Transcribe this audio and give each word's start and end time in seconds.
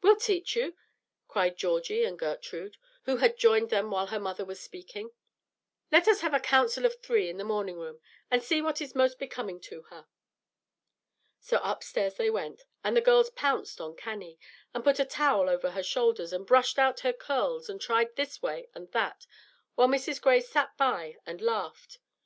"We'll 0.00 0.16
teach 0.16 0.56
you," 0.56 0.74
cried 1.28 1.58
Georgie 1.58 2.02
and 2.02 2.18
Gertrude, 2.18 2.78
who 3.02 3.18
had 3.18 3.36
joined 3.36 3.68
them 3.68 3.90
while 3.90 4.06
her 4.06 4.18
mother 4.18 4.42
was 4.42 4.58
speaking. 4.58 5.10
"Let 5.92 6.08
us 6.08 6.22
have 6.22 6.32
a 6.32 6.40
'Council 6.40 6.86
of 6.86 6.98
Three' 7.02 7.28
in 7.28 7.36
the 7.36 7.44
morning 7.44 7.78
room, 7.78 8.00
and 8.30 8.42
see 8.42 8.62
what 8.62 8.80
is 8.80 8.94
most 8.94 9.18
becoming 9.18 9.60
to 9.60 9.82
her." 9.90 10.06
So 11.40 11.60
upstairs 11.62 12.14
they 12.14 12.30
went, 12.30 12.62
and 12.82 12.96
the 12.96 13.02
girls 13.02 13.28
pounced 13.28 13.78
on 13.78 13.96
Cannie, 13.96 14.38
and 14.72 14.82
put 14.82 14.98
a 14.98 15.04
towel 15.04 15.46
over 15.50 15.72
her 15.72 15.82
shoulders, 15.82 16.32
and 16.32 16.46
brushed 16.46 16.78
out 16.78 17.00
her 17.00 17.12
curls, 17.12 17.68
and 17.68 17.78
tried 17.78 18.16
this 18.16 18.40
way 18.40 18.68
and 18.74 18.90
that, 18.92 19.26
while 19.74 19.88
Mrs. 19.88 20.22
Gray 20.22 20.40
sat 20.40 20.74
by 20.78 21.18
and 21.26 21.42
laughed. 21.42 21.98